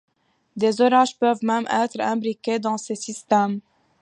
Des 0.55 0.81
orages 0.81 1.19
peuvent 1.19 1.43
même 1.43 1.67
être 1.69 1.99
imbriqués 1.99 2.57
dans 2.57 2.79
ces 2.79 2.95
systèmes. 2.95 3.59